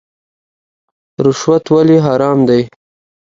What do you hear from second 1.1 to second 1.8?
رشوت